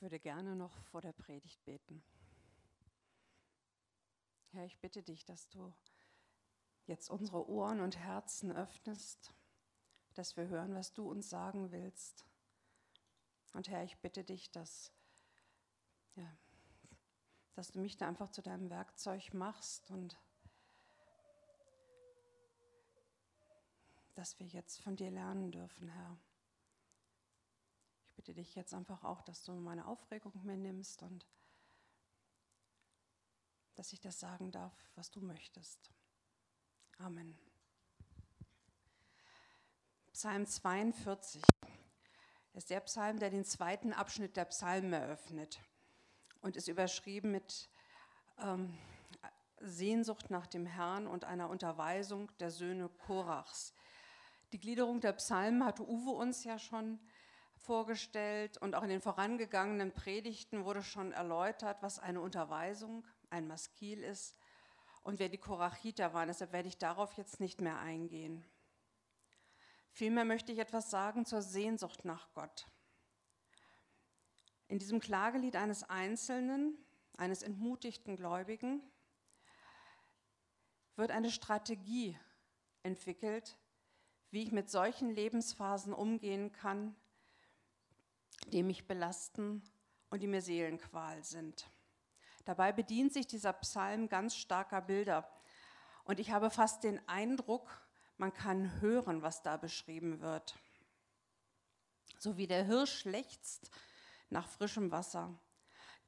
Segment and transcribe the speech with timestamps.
[0.00, 2.02] Ich würde gerne noch vor der Predigt beten.
[4.52, 5.74] Herr, ich bitte dich, dass du
[6.86, 9.34] jetzt unsere Ohren und Herzen öffnest,
[10.14, 12.24] dass wir hören, was du uns sagen willst.
[13.52, 14.90] Und Herr, ich bitte dich, dass,
[16.14, 16.34] ja,
[17.52, 20.18] dass du mich da einfach zu deinem Werkzeug machst und
[24.14, 26.18] dass wir jetzt von dir lernen dürfen, Herr
[28.20, 31.26] bitte dich jetzt einfach auch, dass du meine Aufregung mir nimmst und
[33.76, 35.90] dass ich das sagen darf, was du möchtest.
[36.98, 37.38] Amen.
[40.12, 41.42] Psalm 42
[42.52, 45.58] ist der Psalm, der den zweiten Abschnitt der Psalmen eröffnet
[46.42, 47.70] und ist überschrieben mit
[48.36, 48.76] ähm,
[49.60, 53.72] Sehnsucht nach dem Herrn und einer Unterweisung der Söhne Korachs.
[54.52, 57.00] Die Gliederung der Psalmen hatte Uwe uns ja schon
[57.60, 64.02] vorgestellt und auch in den vorangegangenen Predigten wurde schon erläutert, was eine Unterweisung, ein Maskil
[64.02, 64.36] ist
[65.02, 66.28] und wer die Korachiter waren.
[66.28, 68.44] Deshalb werde ich darauf jetzt nicht mehr eingehen.
[69.92, 72.66] Vielmehr möchte ich etwas sagen zur Sehnsucht nach Gott.
[74.68, 76.78] In diesem Klagelied eines Einzelnen,
[77.16, 78.82] eines entmutigten Gläubigen,
[80.96, 82.16] wird eine Strategie
[82.82, 83.58] entwickelt,
[84.30, 86.94] wie ich mit solchen Lebensphasen umgehen kann,
[88.48, 89.62] die mich belasten
[90.10, 91.70] und die mir Seelenqual sind.
[92.44, 95.30] Dabei bedient sich dieser Psalm ganz starker Bilder.
[96.04, 97.70] Und ich habe fast den Eindruck,
[98.16, 100.56] man kann hören, was da beschrieben wird.
[102.18, 103.70] So wie der Hirsch lechzt
[104.28, 105.38] nach frischem Wasser.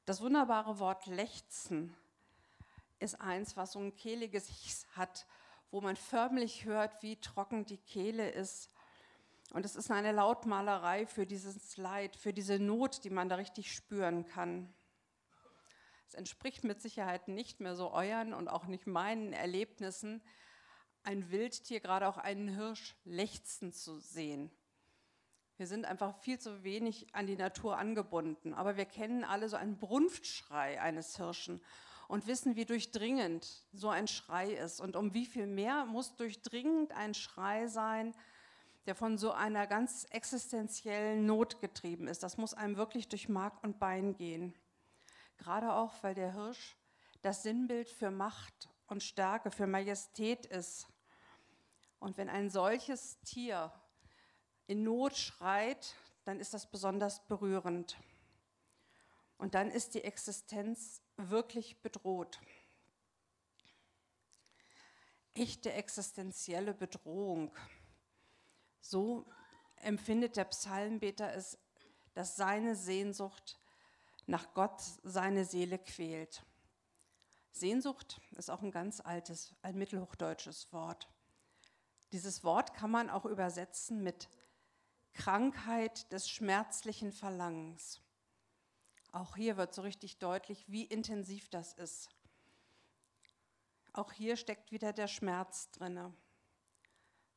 [0.05, 1.95] Das wunderbare Wort lechzen
[2.99, 5.25] ist eins, was so ein kehliges hat,
[5.71, 8.72] wo man förmlich hört, wie trocken die Kehle ist
[9.51, 13.71] und es ist eine Lautmalerei für dieses Leid, für diese Not, die man da richtig
[13.71, 14.73] spüren kann.
[16.07, 20.21] Es entspricht mit Sicherheit nicht mehr so euren und auch nicht meinen Erlebnissen,
[21.03, 24.51] ein Wildtier, gerade auch einen Hirsch, lechzen zu sehen.
[25.57, 28.53] Wir sind einfach viel zu wenig an die Natur angebunden.
[28.53, 31.61] Aber wir kennen alle so einen Brunftschrei eines Hirschen
[32.07, 34.81] und wissen, wie durchdringend so ein Schrei ist.
[34.81, 38.15] Und um wie viel mehr muss durchdringend ein Schrei sein,
[38.85, 42.23] der von so einer ganz existenziellen Not getrieben ist.
[42.23, 44.53] Das muss einem wirklich durch Mark und Bein gehen.
[45.37, 46.75] Gerade auch, weil der Hirsch
[47.21, 50.87] das Sinnbild für Macht und Stärke, für Majestät ist.
[51.99, 53.71] Und wenn ein solches Tier
[54.67, 55.95] in Not schreit,
[56.25, 57.97] dann ist das besonders berührend.
[59.37, 62.39] Und dann ist die Existenz wirklich bedroht.
[65.33, 67.51] Echte existenzielle Bedrohung.
[68.83, 69.25] So
[69.77, 71.57] empfindet der Psalmbeter es,
[72.13, 73.57] dass seine Sehnsucht
[74.25, 76.43] nach Gott seine Seele quält.
[77.51, 81.07] Sehnsucht ist auch ein ganz altes, ein mittelhochdeutsches Wort.
[82.11, 84.27] Dieses Wort kann man auch übersetzen mit
[85.13, 88.01] Krankheit des schmerzlichen Verlangens.
[89.13, 92.09] Auch hier wird so richtig deutlich, wie intensiv das ist.
[93.93, 96.13] Auch hier steckt wieder der Schmerz drinne.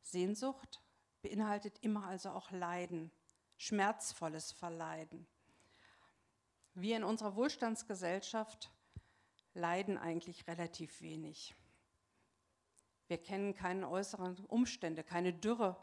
[0.02, 0.80] Sehnsucht
[1.26, 3.10] beinhaltet immer also auch Leiden,
[3.56, 5.26] schmerzvolles Verleiden.
[6.75, 8.70] Wir in unserer Wohlstandsgesellschaft
[9.53, 11.56] leiden eigentlich relativ wenig.
[13.09, 15.76] Wir kennen keine äußeren Umstände, keine Dürre,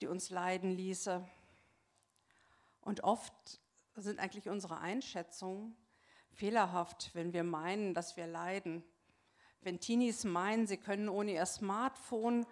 [0.00, 1.28] die uns leiden ließe.
[2.80, 3.60] Und oft
[3.94, 5.76] sind eigentlich unsere Einschätzungen
[6.30, 8.82] fehlerhaft, wenn wir meinen, dass wir leiden.
[9.60, 12.46] Wenn Teenies meinen, sie können ohne ihr Smartphone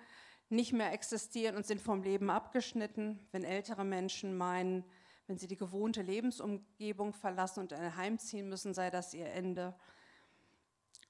[0.49, 4.85] nicht mehr existieren und sind vom Leben abgeschnitten, wenn ältere Menschen meinen,
[5.27, 9.31] wenn sie die gewohnte Lebensumgebung verlassen und in ein Heim ziehen müssen, sei das ihr
[9.31, 9.75] Ende.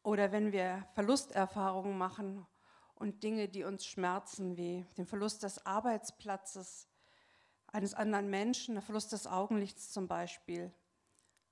[0.02, 2.46] Oder wenn wir Verlusterfahrungen machen
[2.94, 6.88] und Dinge, die uns schmerzen, wie den Verlust des Arbeitsplatzes
[7.66, 10.72] eines anderen Menschen, der Verlust des Augenlichts zum Beispiel.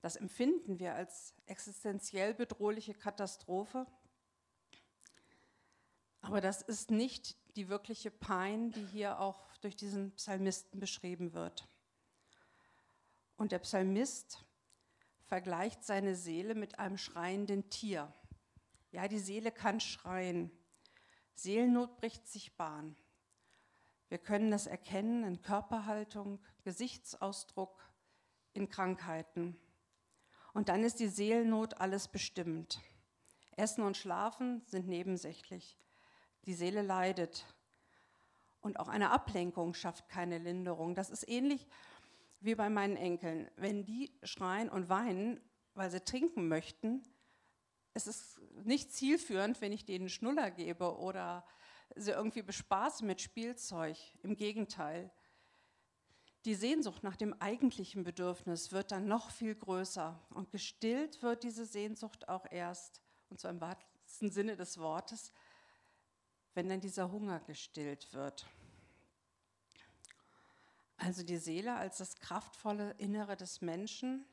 [0.03, 3.87] Das empfinden wir als existenziell bedrohliche Katastrophe.
[6.21, 11.69] Aber das ist nicht die wirkliche Pein, die hier auch durch diesen Psalmisten beschrieben wird.
[13.37, 14.45] Und der Psalmist
[15.25, 18.13] vergleicht seine Seele mit einem schreienden Tier.
[18.91, 20.51] Ja, die Seele kann schreien.
[21.35, 22.97] Seelennot bricht sich Bahn.
[24.09, 27.83] Wir können das erkennen in Körperhaltung, Gesichtsausdruck,
[28.53, 29.59] in Krankheiten.
[30.53, 32.81] Und dann ist die Seelennot alles bestimmt.
[33.57, 35.79] Essen und Schlafen sind nebensächlich.
[36.45, 37.47] Die Seele leidet.
[38.61, 40.95] Und auch eine Ablenkung schafft keine Linderung.
[40.95, 41.67] Das ist ähnlich
[42.41, 43.51] wie bei meinen Enkeln.
[43.57, 45.41] Wenn die schreien und weinen,
[45.75, 47.03] weil sie trinken möchten,
[47.95, 51.45] es ist nicht zielführend, wenn ich denen Schnuller gebe oder
[51.95, 53.97] sie irgendwie bespaße mit Spielzeug.
[54.23, 55.11] Im Gegenteil.
[56.45, 61.65] Die Sehnsucht nach dem eigentlichen Bedürfnis wird dann noch viel größer und gestillt wird diese
[61.67, 65.33] Sehnsucht auch erst, und zwar im wahrsten Sinne des Wortes,
[66.55, 68.47] wenn dann dieser Hunger gestillt wird.
[70.97, 74.25] Also die Seele als das kraftvolle Innere des Menschen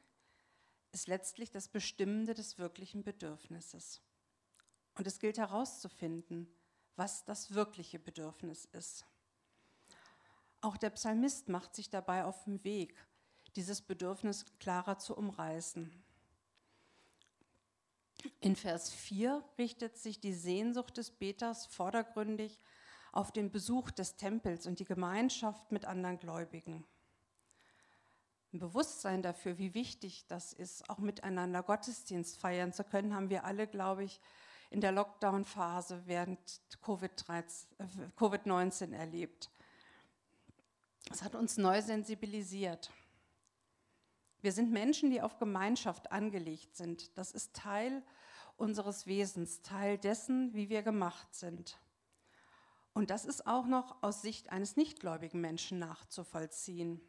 [0.92, 4.01] ist letztlich das Bestimmende des wirklichen Bedürfnisses.
[4.95, 6.48] Und es gilt herauszufinden,
[6.95, 9.06] was das wirkliche Bedürfnis ist.
[10.62, 12.95] Auch der Psalmist macht sich dabei auf den Weg,
[13.56, 15.92] dieses Bedürfnis klarer zu umreißen.
[18.39, 22.60] In Vers 4 richtet sich die Sehnsucht des Beters vordergründig
[23.12, 26.86] auf den Besuch des Tempels und die Gemeinschaft mit anderen Gläubigen.
[28.51, 33.45] Ein Bewusstsein dafür, wie wichtig das ist, auch miteinander Gottesdienst feiern zu können, haben wir
[33.45, 34.19] alle, glaube ich,
[34.71, 36.39] in der Lockdown-Phase während
[36.83, 39.50] Covid-19 erlebt.
[41.12, 42.92] Es hat uns neu sensibilisiert.
[44.41, 47.18] Wir sind Menschen, die auf Gemeinschaft angelegt sind.
[47.18, 48.03] Das ist Teil
[48.57, 51.80] unseres Wesens, Teil dessen, wie wir gemacht sind.
[52.94, 57.01] Und das ist auch noch aus Sicht eines nichtgläubigen Menschen nachzuvollziehen.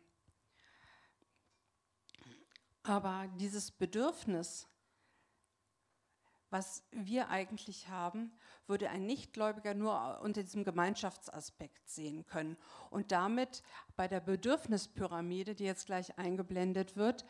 [2.82, 4.66] Aber dieses Bedürfnis,
[6.50, 8.32] was wir eigentlich haben,
[8.66, 12.56] würde ein Nichtgläubiger nur unter diesem Gemeinschaftsaspekt sehen können
[12.90, 13.62] und damit
[13.96, 17.24] bei der Bedürfnispyramide, die jetzt gleich eingeblendet wird,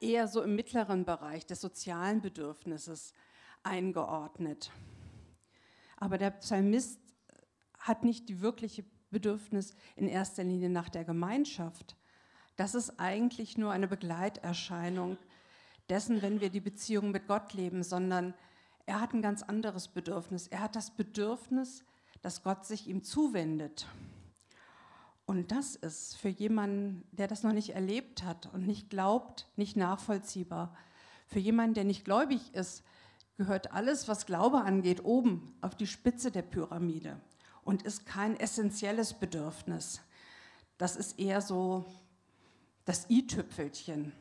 [0.00, 3.14] eher so im mittleren Bereich des sozialen Bedürfnisses
[3.62, 4.70] eingeordnet.
[5.96, 7.00] Aber der Psalmist
[7.78, 11.96] hat nicht die wirkliche Bedürfnis in erster Linie nach der Gemeinschaft.
[12.56, 15.16] Das ist eigentlich nur eine Begleiterscheinung
[15.88, 18.34] dessen, wenn wir die Beziehung mit Gott leben, sondern
[18.86, 20.46] er hat ein ganz anderes Bedürfnis.
[20.46, 21.84] Er hat das Bedürfnis,
[22.22, 23.86] dass Gott sich ihm zuwendet.
[25.26, 29.76] Und das ist für jemanden, der das noch nicht erlebt hat und nicht glaubt, nicht
[29.76, 30.74] nachvollziehbar.
[31.26, 32.84] Für jemanden, der nicht gläubig ist,
[33.36, 37.20] gehört alles, was Glaube angeht, oben auf die Spitze der Pyramide
[37.64, 40.00] und ist kein essentielles Bedürfnis.
[40.78, 41.84] Das ist eher so
[42.84, 44.12] das i-Tüpfelchen,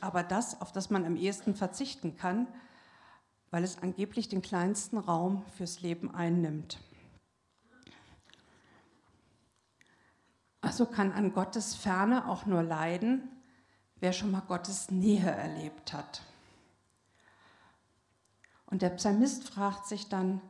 [0.00, 2.48] aber das, auf das man am ehesten verzichten kann,
[3.54, 6.80] weil es angeblich den kleinsten Raum fürs Leben einnimmt.
[10.60, 13.28] Also kann an Gottes Ferne auch nur leiden,
[14.00, 16.22] wer schon mal Gottes Nähe erlebt hat.
[18.66, 20.40] Und der Psalmist fragt sich dann,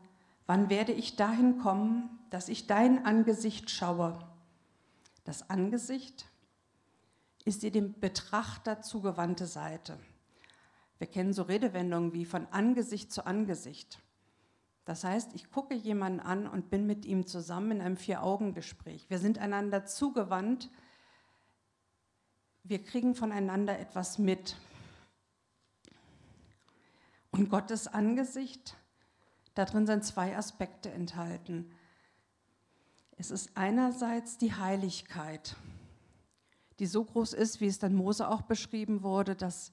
[0.47, 4.19] wann werde ich dahin kommen, dass ich dein Angesicht schaue?
[5.25, 6.25] Das Angesicht
[7.45, 9.99] ist die dem Betrachter zugewandte Seite.
[10.99, 14.01] Wir kennen so Redewendungen wie von Angesicht zu Angesicht.
[14.85, 19.09] Das heißt, ich gucke jemanden an und bin mit ihm zusammen in einem Vier-Augen-Gespräch.
[19.09, 20.71] Wir sind einander zugewandt.
[22.63, 24.57] Wir kriegen voneinander etwas mit.
[27.31, 28.77] Und Gottes Angesicht,
[29.55, 31.71] darin sind zwei Aspekte enthalten.
[33.17, 35.57] Es ist einerseits die Heiligkeit,
[36.79, 39.73] die so groß ist, wie es dann Mose auch beschrieben wurde, dass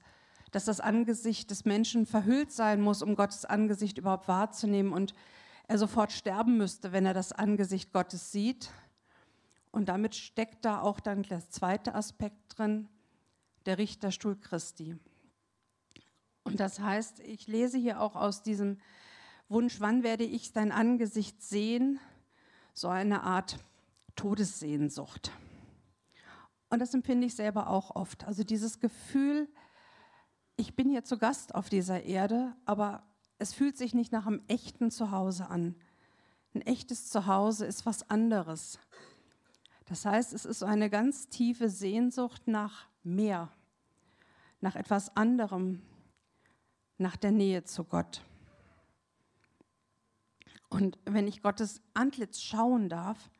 [0.52, 5.14] dass das Angesicht des Menschen verhüllt sein muss, um Gottes Angesicht überhaupt wahrzunehmen und
[5.66, 8.70] er sofort sterben müsste, wenn er das Angesicht Gottes sieht.
[9.70, 12.88] Und damit steckt da auch dann der zweite Aspekt drin,
[13.64, 14.96] der Richterstuhl Christi.
[16.44, 18.78] Und das heißt, ich lese hier auch aus diesem
[19.48, 21.98] Wunsch, wann werde ich dein Angesicht sehen,
[22.74, 23.58] so eine Art
[24.16, 25.30] Todessehnsucht.
[26.68, 28.24] Und das empfinde ich selber auch oft.
[28.24, 29.48] Also dieses Gefühl,
[30.62, 33.02] ich bin hier zu Gast auf dieser Erde, aber
[33.40, 35.74] es fühlt sich nicht nach einem echten Zuhause an.
[36.54, 38.78] Ein echtes Zuhause ist was anderes.
[39.86, 43.50] Das heißt, es ist so eine ganz tiefe Sehnsucht nach mehr,
[44.60, 45.82] nach etwas anderem,
[46.96, 48.22] nach der Nähe zu Gott.
[50.68, 53.32] Und wenn ich Gottes Antlitz schauen darf,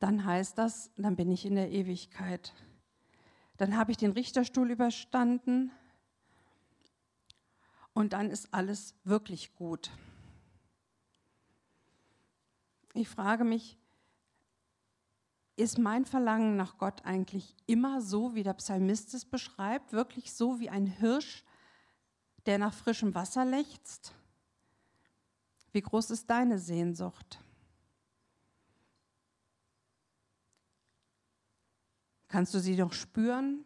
[0.00, 2.52] dann heißt das, dann bin ich in der Ewigkeit.
[3.58, 5.70] Dann habe ich den Richterstuhl überstanden,
[7.94, 9.90] und dann ist alles wirklich gut.
[12.94, 13.78] Ich frage mich,
[15.56, 20.60] ist mein Verlangen nach Gott eigentlich immer so, wie der Psalmist es beschreibt, wirklich so
[20.60, 21.44] wie ein Hirsch,
[22.46, 24.14] der nach frischem Wasser lechzt?
[25.72, 27.40] Wie groß ist deine Sehnsucht?
[32.28, 33.64] Kannst du sie doch spüren,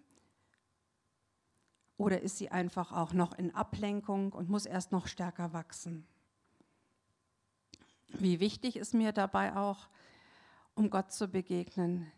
[1.99, 6.07] Oder ist sie einfach auch noch in Ablenkung und muss erst noch stärker wachsen?
[8.09, 9.89] Wie wichtig ist mir dabei auch,
[10.75, 12.11] um Gott zu begegnen,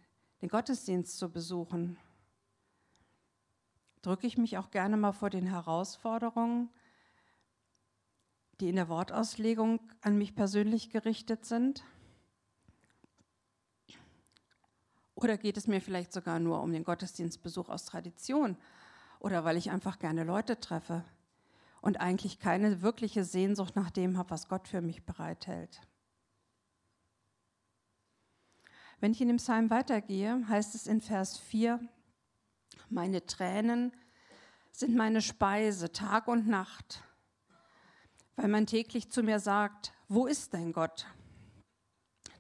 [0.43, 1.97] den Gottesdienst zu besuchen?
[4.03, 6.71] Drücke ich mich auch gerne mal vor den Herausforderungen,
[8.61, 11.85] die in der Wortauslegung an mich persönlich gerichtet sind?
[15.15, 18.57] Oder geht es mir vielleicht sogar nur um den Gottesdienstbesuch aus Tradition
[19.21, 21.05] oder weil ich einfach gerne Leute treffe
[21.81, 25.81] und eigentlich keine wirkliche Sehnsucht nach dem habe, was Gott für mich bereithält.
[29.01, 31.81] Wenn ich in dem Psalm weitergehe, heißt es in Vers 4,
[32.89, 33.93] meine Tränen
[34.73, 37.03] sind meine Speise Tag und Nacht,
[38.37, 41.07] weil man täglich zu mir sagt, wo ist dein Gott?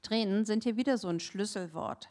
[0.02, 2.10] Tränen sind hier wieder so ein Schlüsselwort,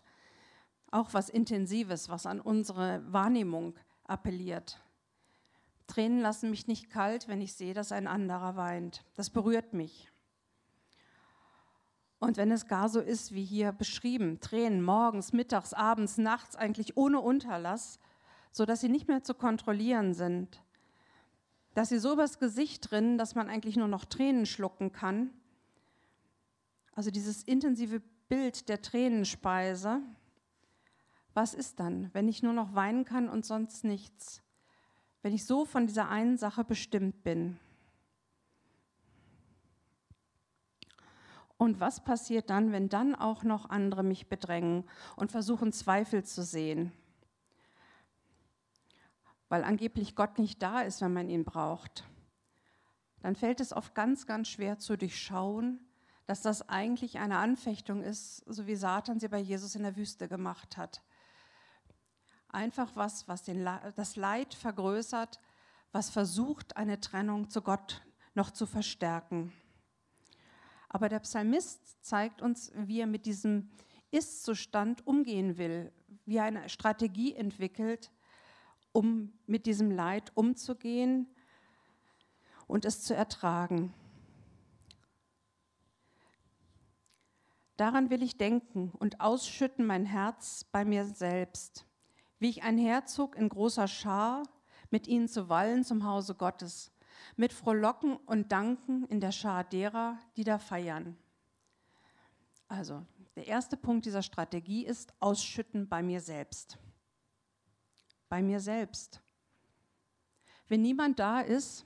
[0.91, 3.75] auch was Intensives, was an unsere Wahrnehmung
[4.07, 4.79] appelliert.
[5.87, 9.05] Tränen lassen mich nicht kalt, wenn ich sehe, dass ein anderer weint.
[9.15, 10.09] Das berührt mich.
[12.19, 16.97] Und wenn es gar so ist, wie hier beschrieben, Tränen morgens, mittags, abends, nachts, eigentlich
[16.97, 17.99] ohne Unterlass,
[18.51, 20.61] sodass sie nicht mehr zu kontrollieren sind,
[21.75, 25.29] dass sie so übers Gesicht rinnen, dass man eigentlich nur noch Tränen schlucken kann.
[26.95, 30.01] Also dieses intensive Bild der Tränenspeise,
[31.37, 34.41] was ist dann, wenn ich nur noch weinen kann und sonst nichts?
[35.21, 37.59] Wenn ich so von dieser einen Sache bestimmt bin?
[41.57, 44.83] Und was passiert dann, wenn dann auch noch andere mich bedrängen
[45.15, 46.91] und versuchen Zweifel zu sehen?
[49.47, 52.03] Weil angeblich Gott nicht da ist, wenn man ihn braucht.
[53.21, 55.81] Dann fällt es oft ganz, ganz schwer zu durchschauen,
[56.25, 60.27] dass das eigentlich eine Anfechtung ist, so wie Satan sie bei Jesus in der Wüste
[60.27, 61.03] gemacht hat
[62.49, 65.39] einfach was, was den, das Leid vergrößert,
[65.91, 69.51] was versucht, eine Trennung zu Gott noch zu verstärken.
[70.89, 73.69] Aber der Psalmist zeigt uns, wie er mit diesem
[74.11, 75.91] Ist-Zustand umgehen will,
[76.25, 78.11] wie er eine Strategie entwickelt,
[78.91, 81.27] um mit diesem Leid umzugehen
[82.67, 83.93] und es zu ertragen.
[87.75, 91.86] Daran will ich denken und ausschütten mein Herz bei mir selbst
[92.39, 94.43] wie ich einherzog in großer Schar,
[94.89, 96.91] mit ihnen zu wallen zum Hause Gottes,
[97.35, 101.17] mit Frohlocken und Danken in der Schar derer, die da feiern.
[102.67, 106.77] Also, der erste Punkt dieser Strategie ist Ausschütten bei mir selbst.
[108.29, 109.21] Bei mir selbst.
[110.67, 111.85] Wenn niemand da ist,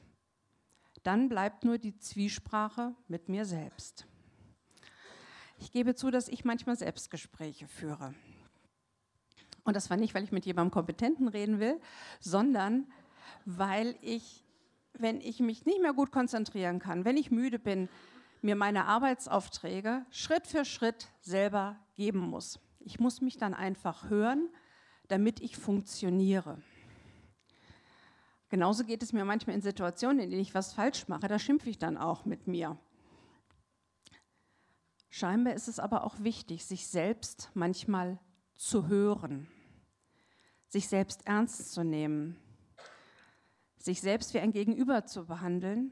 [1.04, 4.08] dann bleibt nur die Zwiesprache mit mir selbst.
[5.58, 8.16] Ich gebe zu, dass ich manchmal Selbstgespräche führe.
[9.64, 11.80] Und das war nicht, weil ich mit jemandem Kompetenten reden will,
[12.20, 12.88] sondern
[13.46, 14.44] weil ich,
[14.94, 17.90] wenn ich mich nicht mehr gut konzentrieren kann, wenn ich müde bin,
[18.42, 22.60] mir meine Arbeitsaufträge Schritt für Schritt selber geben muss.
[22.80, 24.50] Ich muss mich dann einfach hören,
[25.08, 26.62] damit ich funktioniere.
[28.50, 31.70] Genauso geht es mir manchmal in Situationen, in denen ich was falsch mache, da schimpfe
[31.70, 32.78] ich dann auch mit mir.
[35.10, 38.20] Scheinbar ist es aber auch wichtig, sich selbst manchmal
[38.62, 39.48] zu hören,
[40.68, 42.38] sich selbst ernst zu nehmen,
[43.78, 45.92] sich selbst wie ein Gegenüber zu behandeln,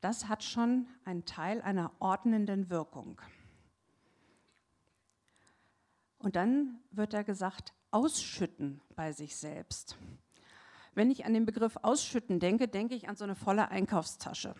[0.00, 3.20] das hat schon einen Teil einer ordnenden Wirkung.
[6.18, 9.98] Und dann wird da gesagt, ausschütten bei sich selbst.
[10.94, 14.54] Wenn ich an den Begriff ausschütten denke, denke ich an so eine volle Einkaufstasche.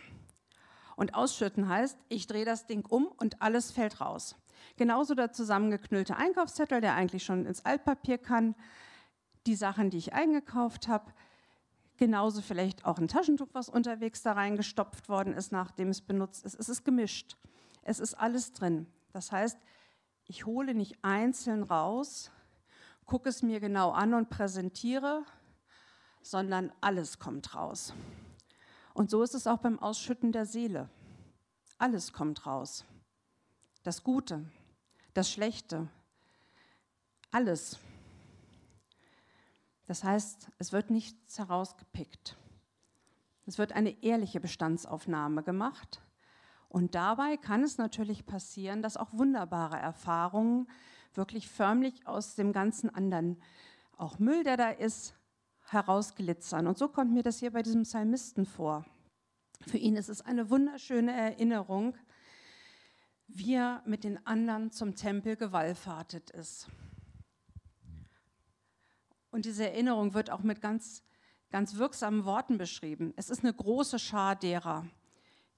[0.97, 4.37] Und ausschütten heißt, ich drehe das Ding um und alles fällt raus.
[4.77, 8.55] Genauso der zusammengeknüllte Einkaufszettel, der eigentlich schon ins Altpapier kann.
[9.47, 11.13] Die Sachen, die ich eingekauft habe.
[11.97, 16.55] Genauso vielleicht auch ein Taschentuch, was unterwegs da reingestopft worden ist, nachdem es benutzt ist.
[16.55, 17.37] Es ist gemischt.
[17.83, 18.87] Es ist alles drin.
[19.13, 19.59] Das heißt,
[20.27, 22.31] ich hole nicht einzeln raus,
[23.07, 25.25] gucke es mir genau an und präsentiere,
[26.21, 27.95] sondern alles kommt raus.
[28.93, 30.91] Und so ist es auch beim Ausschütten der Seele.
[31.79, 32.85] Alles kommt raus.
[33.85, 34.45] Das Gute,
[35.17, 35.89] das Schlechte,
[37.31, 37.79] alles.
[39.87, 42.37] Das heißt, es wird nichts herausgepickt.
[43.47, 46.03] Es wird eine ehrliche Bestandsaufnahme gemacht.
[46.69, 50.69] Und dabei kann es natürlich passieren, dass auch wunderbare Erfahrungen
[51.15, 53.41] wirklich förmlich aus dem ganzen anderen,
[53.97, 55.15] auch Müll, der da ist,
[55.69, 56.67] herausglitzern.
[56.67, 58.85] Und so kommt mir das hier bei diesem Psalmisten vor.
[59.67, 61.97] Für ihn ist es eine wunderschöne Erinnerung,
[63.29, 66.69] wie er mit den anderen zum Tempel gewallfahrtet ist.
[69.31, 71.03] Und diese Erinnerung wird auch mit ganz
[71.51, 73.13] ganz wirksamen Worten beschrieben.
[73.17, 74.87] Es ist eine große Schar derer.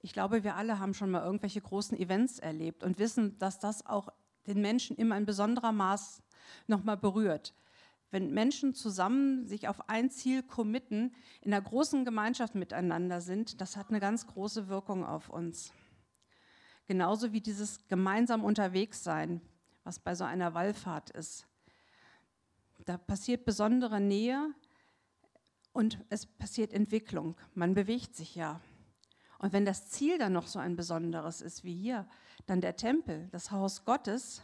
[0.00, 3.84] Ich glaube, wir alle haben schon mal irgendwelche großen Events erlebt und wissen, dass das
[3.84, 4.08] auch
[4.46, 6.22] den Menschen immer in besonderer Maß
[6.66, 7.54] nochmal berührt.
[8.10, 13.76] Wenn Menschen zusammen sich auf ein Ziel committen, in einer großen Gemeinschaft miteinander sind, das
[13.76, 15.72] hat eine ganz große Wirkung auf uns.
[16.88, 19.42] Genauso wie dieses gemeinsam unterwegs sein,
[19.84, 21.46] was bei so einer Wallfahrt ist.
[22.86, 24.54] Da passiert besondere Nähe
[25.72, 27.36] und es passiert Entwicklung.
[27.54, 28.60] Man bewegt sich ja.
[29.38, 32.08] Und wenn das Ziel dann noch so ein besonderes ist wie hier,
[32.46, 34.40] dann der Tempel, das Haus Gottes,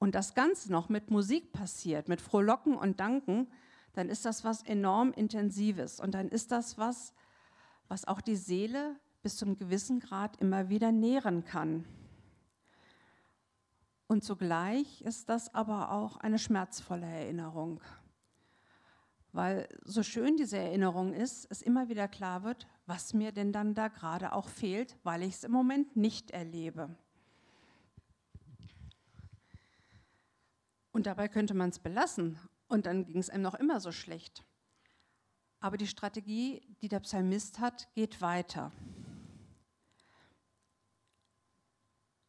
[0.00, 3.46] und das Ganze noch mit Musik passiert, mit Frohlocken und Danken,
[3.92, 6.00] dann ist das was enorm Intensives.
[6.00, 7.14] Und dann ist das was,
[7.86, 11.84] was auch die Seele bis zum gewissen Grad immer wieder nähren kann.
[14.08, 17.80] Und zugleich ist das aber auch eine schmerzvolle Erinnerung.
[19.32, 23.74] Weil so schön diese Erinnerung ist, es immer wieder klar wird, was mir denn dann
[23.74, 26.94] da gerade auch fehlt, weil ich es im Moment nicht erlebe.
[30.90, 32.38] Und dabei könnte man es belassen
[32.68, 34.44] und dann ging es einem noch immer so schlecht.
[35.60, 38.72] Aber die Strategie, die der Psalmist hat, geht weiter.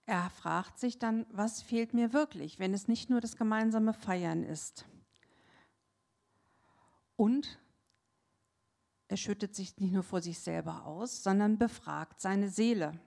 [0.06, 4.44] Er fragt sich dann, was fehlt mir wirklich, wenn es nicht nur das gemeinsame Feiern
[4.44, 4.86] ist.
[7.16, 7.60] Und
[9.08, 13.00] er schüttet sich nicht nur vor sich selber aus, sondern befragt seine Seele.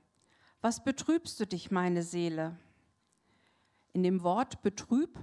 [0.60, 2.56] Was betrübst du dich, meine Seele?
[3.92, 5.18] In dem Wort betrüb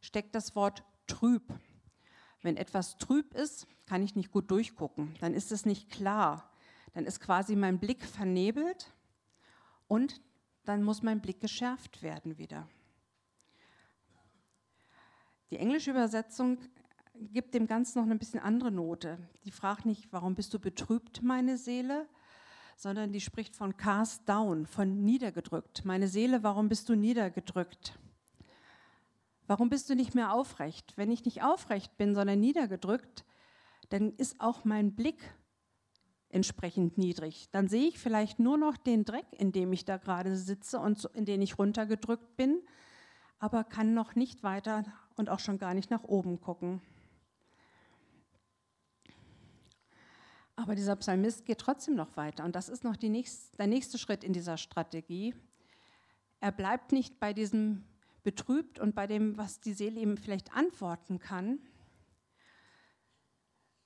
[0.00, 1.52] steckt das Wort trüb.
[2.42, 5.14] Wenn etwas trüb ist, kann ich nicht gut durchgucken.
[5.20, 6.50] Dann ist es nicht klar.
[6.94, 8.92] Dann ist quasi mein Blick vernebelt
[9.86, 10.20] und
[10.70, 12.68] dann muss mein Blick geschärft werden wieder.
[15.50, 16.58] Die englische Übersetzung
[17.12, 19.18] gibt dem Ganzen noch eine bisschen andere Note.
[19.44, 22.08] Die fragt nicht, warum bist du betrübt, meine Seele,
[22.76, 25.84] sondern die spricht von cast down, von niedergedrückt.
[25.84, 27.98] Meine Seele, warum bist du niedergedrückt?
[29.48, 30.92] Warum bist du nicht mehr aufrecht?
[30.96, 33.24] Wenn ich nicht aufrecht bin, sondern niedergedrückt,
[33.88, 35.34] dann ist auch mein Blick
[36.30, 37.48] entsprechend niedrig.
[37.50, 41.04] Dann sehe ich vielleicht nur noch den Dreck, in dem ich da gerade sitze und
[41.14, 42.62] in den ich runtergedrückt bin,
[43.38, 44.84] aber kann noch nicht weiter
[45.16, 46.80] und auch schon gar nicht nach oben gucken.
[50.56, 54.22] Aber dieser Psalmist geht trotzdem noch weiter und das ist noch nächste, der nächste Schritt
[54.22, 55.34] in dieser Strategie.
[56.38, 57.84] Er bleibt nicht bei diesem
[58.22, 61.58] betrübt und bei dem, was die Seele ihm vielleicht antworten kann,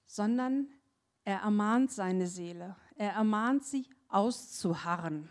[0.07, 0.69] sondern
[1.25, 2.77] er ermahnt seine Seele.
[2.97, 5.29] Er ermahnt sie auszuharren.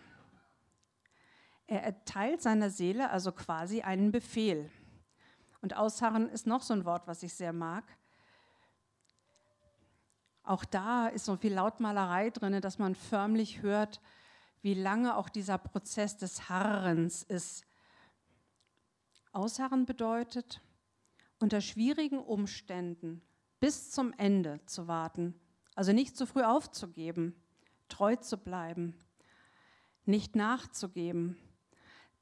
[1.67, 4.69] Er erteilt seiner Seele also quasi einen Befehl.
[5.61, 7.85] Und ausharren ist noch so ein Wort, was ich sehr mag.
[10.43, 14.01] Auch da ist so viel Lautmalerei drin, dass man förmlich hört,
[14.61, 17.65] wie lange auch dieser Prozess des Harrens ist,
[19.31, 20.61] Ausharren bedeutet,
[21.39, 23.23] unter schwierigen Umständen
[23.59, 25.33] bis zum Ende zu warten,
[25.75, 27.35] also nicht zu früh aufzugeben,
[27.89, 28.95] treu zu bleiben,
[30.05, 31.37] nicht nachzugeben,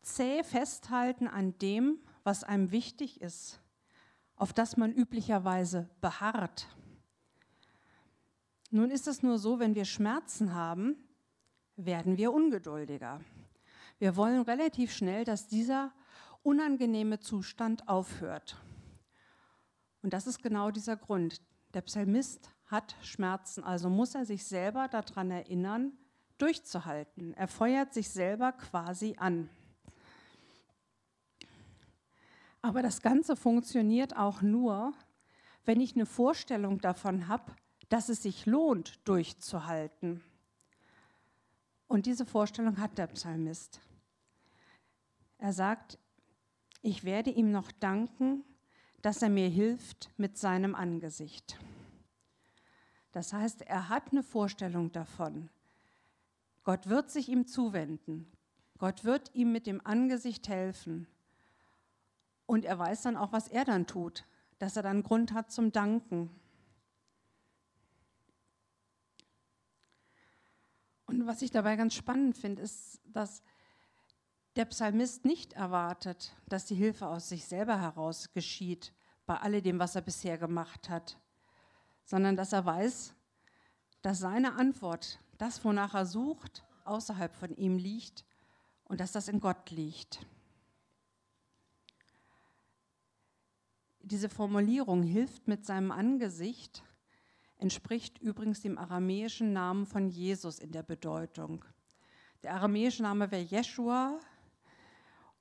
[0.02, 3.60] zäh festhalten an dem, was einem wichtig ist,
[4.36, 6.68] auf das man üblicherweise beharrt.
[8.70, 10.96] Nun ist es nur so, wenn wir Schmerzen haben,
[11.76, 13.22] werden wir ungeduldiger.
[14.00, 15.94] Wir wollen relativ schnell, dass dieser
[16.44, 18.58] unangenehme Zustand aufhört.
[20.02, 21.42] Und das ist genau dieser Grund.
[21.74, 25.92] Der Psalmist hat Schmerzen, also muss er sich selber daran erinnern,
[26.38, 27.34] durchzuhalten.
[27.36, 29.50] Er feuert sich selber quasi an.
[32.62, 34.94] Aber das Ganze funktioniert auch nur,
[35.66, 37.54] wenn ich eine Vorstellung davon habe,
[37.90, 40.24] dass es sich lohnt, durchzuhalten.
[41.88, 43.82] Und diese Vorstellung hat der Psalmist.
[45.38, 46.00] Er sagt,
[46.82, 48.44] ich werde ihm noch danken,
[49.02, 51.60] dass er mir hilft mit seinem Angesicht.
[53.12, 55.50] Das heißt, er hat eine Vorstellung davon.
[56.64, 58.32] Gott wird sich ihm zuwenden.
[58.78, 61.08] Gott wird ihm mit dem Angesicht helfen.
[62.46, 64.26] Und er weiß dann auch, was er dann tut,
[64.60, 66.30] dass er dann Grund hat zum Danken.
[71.06, 73.44] Und was ich dabei ganz spannend finde, ist, dass
[74.56, 78.94] der Psalmist nicht erwartet, dass die Hilfe aus sich selber heraus geschieht,
[79.26, 81.18] bei alledem, was er bisher gemacht hat,
[82.12, 83.16] sondern dass er weiß,
[84.02, 88.26] dass seine Antwort, das, wonach er sucht, außerhalb von ihm liegt
[88.84, 90.20] und dass das in Gott liegt.
[94.02, 96.84] Diese Formulierung hilft mit seinem Angesicht,
[97.60, 101.64] entspricht übrigens dem aramäischen Namen von Jesus in der Bedeutung.
[102.44, 104.20] Der aramäische Name wäre Jeshua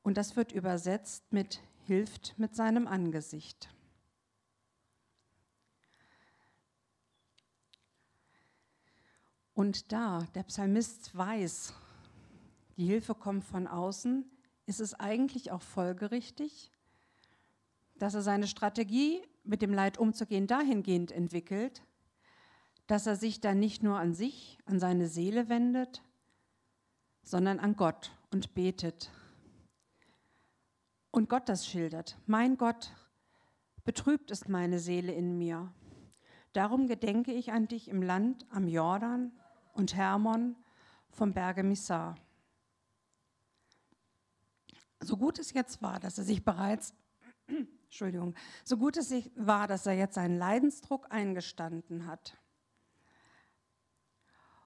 [0.04, 3.74] und das wird übersetzt mit hilft mit seinem Angesicht.
[9.60, 11.74] Und da der Psalmist weiß,
[12.78, 14.24] die Hilfe kommt von außen,
[14.64, 16.72] ist es eigentlich auch folgerichtig,
[17.98, 21.82] dass er seine Strategie, mit dem Leid umzugehen, dahingehend entwickelt,
[22.86, 26.02] dass er sich dann nicht nur an sich, an seine Seele wendet,
[27.22, 29.10] sondern an Gott und betet.
[31.10, 32.16] Und Gott das schildert.
[32.24, 32.92] Mein Gott,
[33.84, 35.70] betrübt ist meine Seele in mir.
[36.54, 39.32] Darum gedenke ich an dich im Land am Jordan
[39.80, 40.56] und Hermon
[41.08, 42.14] vom Berge Missar.
[45.00, 46.92] So gut es jetzt war, dass er sich bereits,
[47.84, 52.36] Entschuldigung, so gut es war, dass er jetzt seinen Leidensdruck eingestanden hat,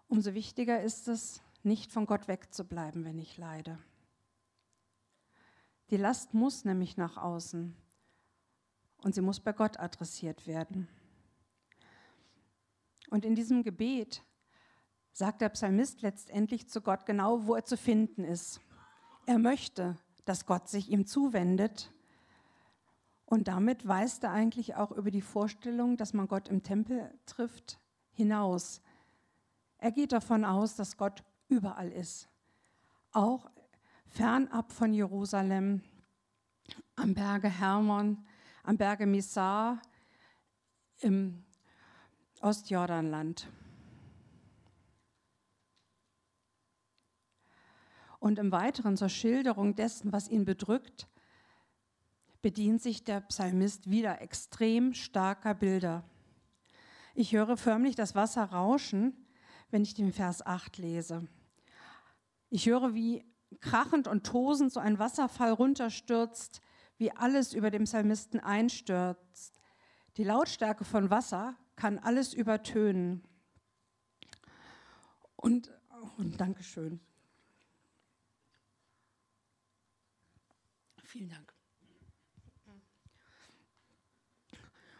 [0.09, 3.79] umso wichtiger ist es, nicht von Gott wegzubleiben, wenn ich leide.
[5.91, 7.77] Die Last muss nämlich nach außen
[8.99, 10.89] und sie muss bei Gott adressiert werden.
[13.11, 14.25] Und in diesem Gebet
[15.15, 18.61] sagt der Psalmist letztendlich zu Gott genau, wo er zu finden ist.
[19.27, 21.93] Er möchte, dass Gott sich ihm zuwendet.
[23.25, 27.79] Und damit weist er eigentlich auch über die Vorstellung, dass man Gott im Tempel trifft,
[28.13, 28.83] hinaus.
[29.79, 32.29] Er geht davon aus, dass Gott überall ist.
[33.13, 33.51] Auch
[34.09, 35.83] fernab von Jerusalem,
[36.97, 38.27] am Berge Hermon,
[38.65, 39.81] am Berge Missar,
[40.99, 41.45] im
[42.41, 43.49] Ostjordanland.
[48.25, 51.09] Und im Weiteren zur Schilderung dessen, was ihn bedrückt,
[52.41, 56.09] bedient sich der Psalmist wieder extrem starker Bilder.
[57.15, 59.27] Ich höre förmlich das Wasser rauschen,
[59.71, 61.29] wenn ich den Vers 8 lese.
[62.49, 66.63] Ich höre, wie krachend und tosend so ein Wasserfall runterstürzt,
[66.97, 69.61] wie alles über dem Psalmisten einstürzt.
[70.17, 73.23] Die Lautstärke von Wasser kann alles übertönen.
[75.37, 75.71] Und,
[76.17, 77.01] und Dankeschön.
[81.15, 81.55] Vielen Dank.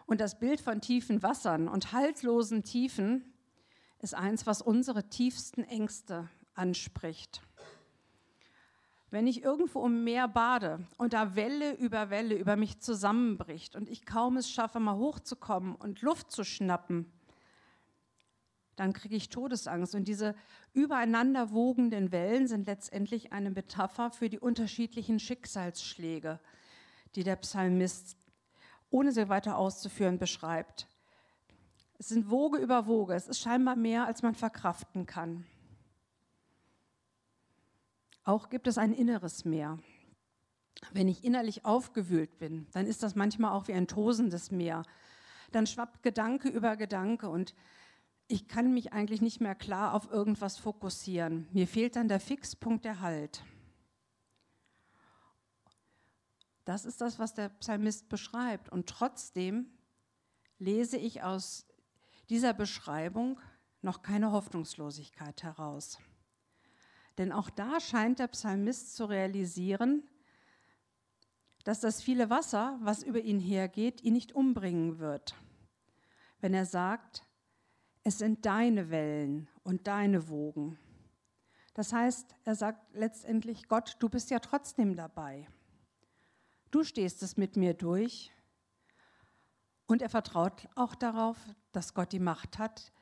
[0.07, 3.35] Und das Bild von tiefen Wassern und haltlosen Tiefen
[3.99, 7.43] ist eins, was unsere tiefsten Ängste anspricht.
[9.11, 13.89] Wenn ich irgendwo im Meer bade und da Welle über Welle über mich zusammenbricht und
[13.89, 17.13] ich kaum es schaffe, mal hochzukommen und Luft zu schnappen,
[18.77, 19.95] dann kriege ich Todesangst.
[19.95, 20.35] Und diese
[20.73, 26.41] übereinander wogenden Wellen sind letztendlich eine Metapher für die unterschiedlichen Schicksalsschläge,
[27.15, 28.17] die der Psalmist,
[28.91, 30.89] ohne sie weiter auszuführen, beschreibt.
[31.99, 33.15] Es sind Woge über Woge.
[33.15, 35.47] Es ist scheinbar mehr, als man verkraften kann.
[38.25, 39.79] Auch gibt es ein inneres Meer.
[40.93, 44.83] Wenn ich innerlich aufgewühlt bin, dann ist das manchmal auch wie ein tosendes Meer.
[45.53, 47.55] Dann schwappt Gedanke über Gedanke und
[48.27, 51.47] ich kann mich eigentlich nicht mehr klar auf irgendwas fokussieren.
[51.53, 53.45] Mir fehlt dann der Fixpunkt, der Halt.
[56.65, 58.71] Das ist das, was der Psalmist beschreibt.
[58.71, 59.67] Und trotzdem
[60.59, 61.67] lese ich aus
[62.31, 63.39] dieser Beschreibung
[63.83, 65.99] noch keine Hoffnungslosigkeit heraus.
[67.19, 70.03] Denn auch da scheint der Psalmist zu realisieren,
[71.65, 75.35] dass das viele Wasser, was über ihn hergeht, ihn nicht umbringen wird.
[76.41, 77.25] Wenn er sagt,
[78.05, 80.79] es sind deine Wellen und deine Wogen.
[81.73, 85.49] Das heißt, er sagt letztendlich, Gott, du bist ja trotzdem dabei.
[86.71, 88.31] Du stehst es mit mir durch.
[89.87, 91.39] Und er vertraut auch darauf,
[91.73, 92.93] dass Gott die Macht hat,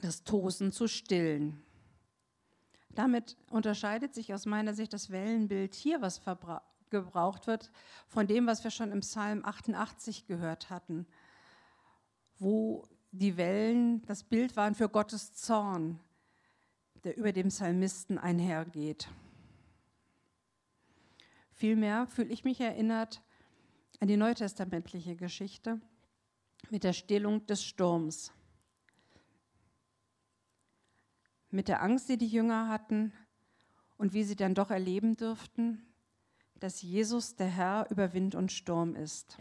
[0.00, 1.62] das Tosen zu stillen.
[2.90, 6.20] Damit unterscheidet sich aus meiner Sicht das Wellenbild hier, was
[6.90, 7.70] gebraucht wird,
[8.06, 11.06] von dem, was wir schon im Psalm 88 gehört hatten,
[12.38, 16.00] wo die Wellen das Bild waren für Gottes Zorn,
[17.04, 19.08] der über dem Psalmisten einhergeht.
[21.52, 23.22] Vielmehr fühle ich mich erinnert
[24.00, 25.80] an die neutestamentliche Geschichte
[26.70, 28.32] mit der Stillung des Sturms,
[31.50, 33.12] mit der Angst, die die Jünger hatten
[33.98, 35.86] und wie sie dann doch erleben dürften,
[36.54, 39.36] dass Jesus der Herr über Wind und Sturm ist.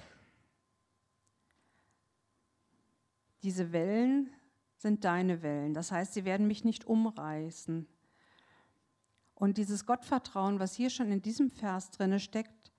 [3.44, 4.30] Diese Wellen
[4.78, 5.74] sind deine Wellen.
[5.74, 7.88] Das heißt, sie werden mich nicht umreißen.
[9.36, 12.72] Und dieses Gottvertrauen, was hier schon in diesem Vers drinne steckt,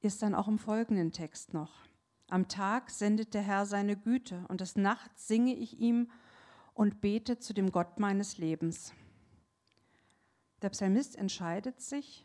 [0.00, 1.84] ist dann auch im folgenden Text noch.
[2.28, 6.10] Am Tag sendet der Herr seine Güte und des Nachts singe ich ihm
[6.74, 8.92] und bete zu dem Gott meines Lebens.
[10.62, 12.24] Der Psalmist entscheidet sich,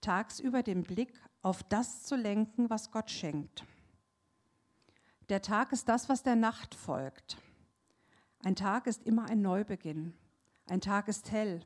[0.00, 3.64] tagsüber den Blick auf das zu lenken, was Gott schenkt.
[5.32, 7.38] Der Tag ist das, was der Nacht folgt.
[8.44, 10.12] Ein Tag ist immer ein Neubeginn.
[10.66, 11.64] Ein Tag ist hell.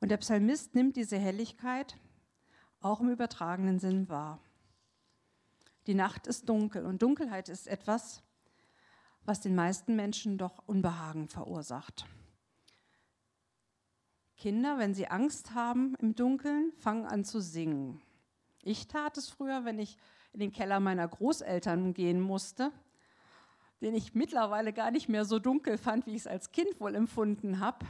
[0.00, 1.96] Und der Psalmist nimmt diese Helligkeit
[2.80, 4.40] auch im übertragenen Sinn wahr.
[5.86, 8.20] Die Nacht ist dunkel und Dunkelheit ist etwas,
[9.24, 12.04] was den meisten Menschen doch Unbehagen verursacht.
[14.36, 18.02] Kinder, wenn sie Angst haben im Dunkeln, fangen an zu singen.
[18.64, 19.96] Ich tat es früher, wenn ich
[20.38, 22.70] in den Keller meiner Großeltern gehen musste,
[23.80, 26.94] den ich mittlerweile gar nicht mehr so dunkel fand, wie ich es als Kind wohl
[26.94, 27.84] empfunden habe.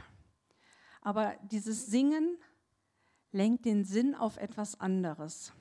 [1.03, 2.39] Aber dieses Singen
[3.31, 5.53] lenkt den Sinn auf etwas anderes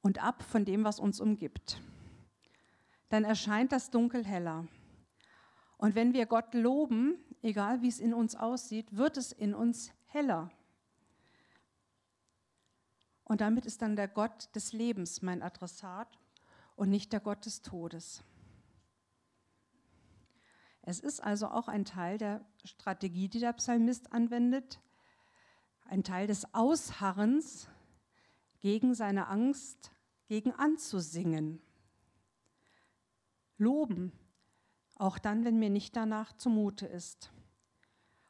[0.00, 1.82] und ab von dem, was uns umgibt.
[3.08, 4.68] Dann erscheint das Dunkel heller.
[5.76, 9.90] Und wenn wir Gott loben, egal wie es in uns aussieht, wird es in uns
[10.06, 10.52] heller.
[13.32, 16.18] Und damit ist dann der Gott des Lebens mein Adressat
[16.76, 18.22] und nicht der Gott des Todes.
[20.82, 24.82] Es ist also auch ein Teil der Strategie, die der Psalmist anwendet,
[25.86, 27.70] ein Teil des Ausharrens
[28.60, 29.92] gegen seine Angst,
[30.26, 31.62] gegen anzusingen.
[33.56, 34.12] Loben,
[34.96, 37.32] auch dann, wenn mir nicht danach zumute ist.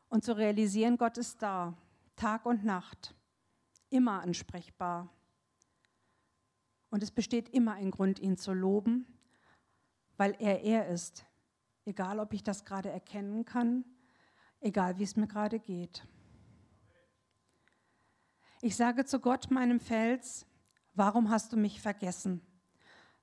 [0.09, 1.77] Und zu realisieren, Gott ist da,
[2.15, 3.17] Tag und Nacht,
[3.93, 5.09] immer ansprechbar.
[6.91, 9.07] Und es besteht immer ein Grund, ihn zu loben,
[10.17, 11.25] weil er er ist,
[11.85, 13.85] egal ob ich das gerade erkennen kann,
[14.61, 16.07] egal wie es mir gerade geht.
[18.61, 20.47] Ich sage zu Gott, meinem Fels,
[20.95, 22.41] warum hast du mich vergessen?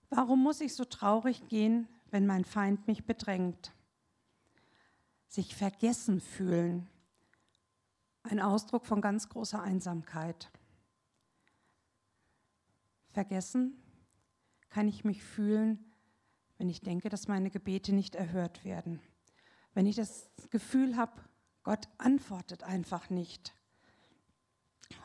[0.09, 3.71] Warum muss ich so traurig gehen, wenn mein Feind mich bedrängt?
[5.27, 6.89] Sich vergessen fühlen,
[8.23, 10.51] ein Ausdruck von ganz großer Einsamkeit.
[13.11, 13.81] Vergessen
[14.69, 15.83] kann ich mich fühlen,
[16.57, 19.01] wenn ich denke, dass meine Gebete nicht erhört werden.
[19.73, 21.13] Wenn ich das Gefühl habe,
[21.63, 23.53] Gott antwortet einfach nicht.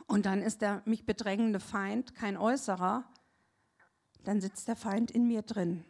[0.07, 3.05] Und dann ist der mich bedrängende Feind kein äußerer,
[4.25, 5.85] dann sitzt der Feind in mir drin.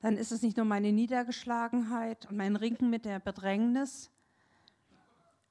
[0.00, 4.10] Dann ist es nicht nur meine Niedergeschlagenheit und mein Ringen mit der Bedrängnis,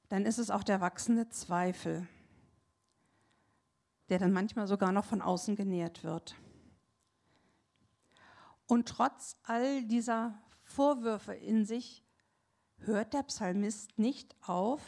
[0.08, 2.06] dann ist es auch der wachsende Zweifel,
[4.08, 6.36] der dann manchmal sogar noch von außen genährt wird.
[8.66, 12.04] Und trotz all dieser Vorwürfe in sich
[12.78, 14.80] hört der Psalmist nicht auf,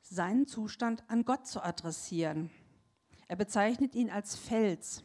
[0.00, 2.50] seinen Zustand an Gott zu adressieren.
[3.26, 5.02] Er bezeichnet ihn als Fels,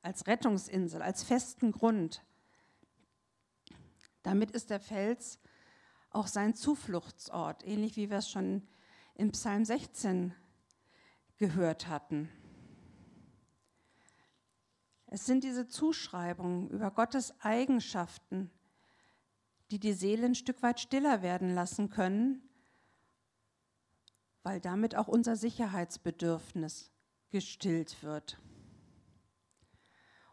[0.00, 2.24] als Rettungsinsel, als festen Grund.
[4.22, 5.40] Damit ist der Fels
[6.10, 8.66] auch sein Zufluchtsort, ähnlich wie wir es schon
[9.14, 10.34] in Psalm 16
[11.42, 12.28] gehört hatten.
[15.06, 18.50] Es sind diese Zuschreibungen über Gottes Eigenschaften,
[19.70, 22.48] die die Seele ein Stück weit stiller werden lassen können
[24.42, 26.90] weil damit auch unser Sicherheitsbedürfnis
[27.30, 28.38] gestillt wird.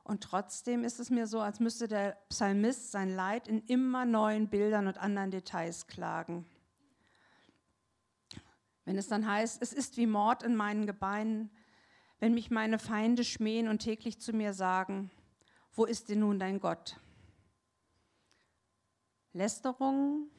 [0.04, 4.50] Und trotzdem ist es mir so, als müsste der Psalmist sein Leid in immer neuen
[4.50, 6.45] Bildern und anderen Details klagen.
[8.89, 11.52] Wenn es dann heißt, es ist wie Mord in meinen Gebeinen,
[12.17, 15.12] wenn mich meine Feinde schmähen und täglich zu mir sagen,
[15.73, 16.99] wo ist denn nun dein Gott?
[19.32, 20.32] Lästerung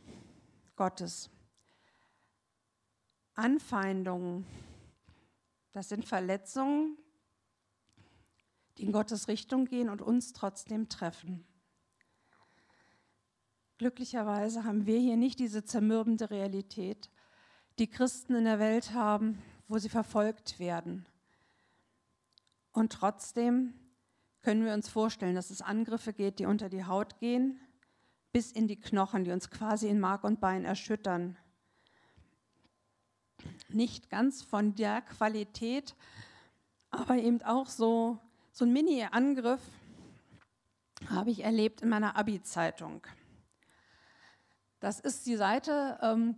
[0.75, 1.31] Gottes.
[3.35, 4.45] Anfeindungen,
[5.71, 6.99] das sind Verletzungen,
[8.79, 11.47] die in Gottes Richtung gehen und uns trotzdem treffen.
[13.79, 17.11] Glücklicherweise haben wir hier nicht diese zermürbende Realität,
[17.81, 21.07] die Christen in der Welt haben, wo sie verfolgt werden.
[22.73, 23.75] Und trotzdem
[24.43, 27.59] können wir uns vorstellen, dass es Angriffe geht, die unter die Haut gehen,
[28.33, 31.37] bis in die Knochen, die uns quasi in Mark und Bein erschüttern
[33.69, 35.95] nicht ganz von der Qualität,
[36.91, 38.19] aber eben auch so,
[38.53, 39.61] so ein Mini-Angriff
[41.09, 43.07] habe ich erlebt in meiner Abi-Zeitung.
[44.81, 46.37] Das ist die Seite, ähm,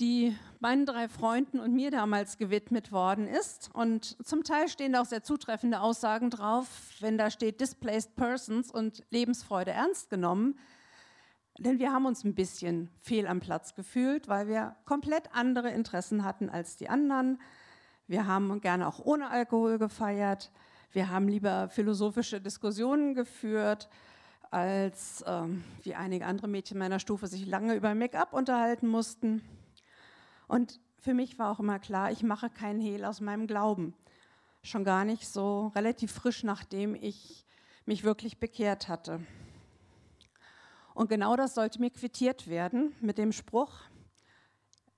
[0.00, 3.70] die meinen drei Freunden und mir damals gewidmet worden ist.
[3.72, 6.68] Und zum Teil stehen da auch sehr zutreffende Aussagen drauf,
[7.00, 10.58] wenn da steht Displaced Persons und Lebensfreude ernst genommen.
[11.58, 16.24] Denn wir haben uns ein bisschen fehl am Platz gefühlt, weil wir komplett andere Interessen
[16.24, 17.40] hatten als die anderen.
[18.06, 20.52] Wir haben gerne auch ohne Alkohol gefeiert.
[20.92, 23.88] Wir haben lieber philosophische Diskussionen geführt,
[24.50, 29.42] als ähm, wie einige andere Mädchen meiner Stufe sich lange über Make-up unterhalten mussten.
[30.48, 33.94] Und für mich war auch immer klar, ich mache keinen Hehl aus meinem Glauben.
[34.62, 37.46] Schon gar nicht so relativ frisch, nachdem ich
[37.86, 39.20] mich wirklich bekehrt hatte.
[40.94, 43.72] Und genau das sollte mir quittiert werden mit dem Spruch,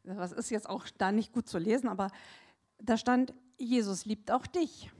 [0.05, 2.11] was ist jetzt auch da nicht gut zu lesen, aber
[2.79, 4.91] da stand, Jesus liebt auch dich.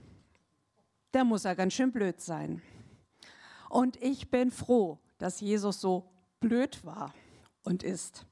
[1.13, 2.61] Der muss ja ganz schön blöd sein.
[3.69, 7.13] Und ich bin froh, dass Jesus so blöd war
[7.63, 8.25] und ist.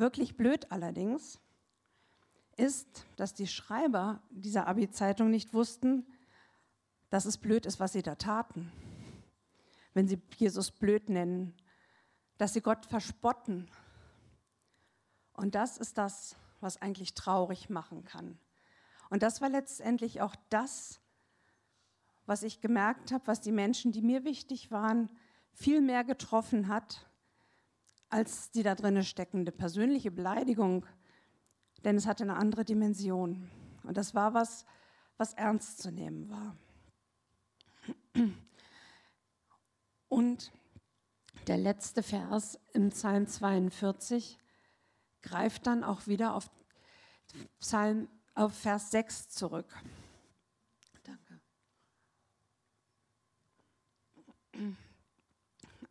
[0.00, 1.38] Wirklich blöd allerdings
[2.56, 6.06] ist, dass die Schreiber dieser Abi-Zeitung nicht wussten,
[7.10, 8.72] dass es blöd ist, was sie da taten.
[9.92, 11.54] Wenn sie Jesus blöd nennen,
[12.38, 13.70] dass sie Gott verspotten.
[15.34, 18.38] Und das ist das, was eigentlich traurig machen kann.
[19.10, 20.98] Und das war letztendlich auch das,
[22.24, 25.10] was ich gemerkt habe, was die Menschen, die mir wichtig waren,
[25.52, 27.09] viel mehr getroffen hat,
[28.10, 30.84] als die da drinne steckende persönliche Beleidigung,
[31.84, 33.48] denn es hatte eine andere Dimension.
[33.84, 34.66] Und das war was,
[35.16, 36.56] was ernst zu nehmen war.
[40.08, 40.52] Und
[41.46, 44.38] der letzte Vers im Psalm 42
[45.22, 46.50] greift dann auch wieder auf,
[47.60, 49.72] Psalm, auf Vers 6 zurück.
[51.04, 51.40] Danke.